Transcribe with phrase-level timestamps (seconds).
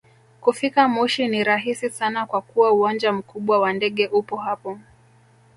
[0.41, 4.79] Kufika moshi ni rahisi sana kwa kuwa uwanja mkubwa wa ndege upo hapo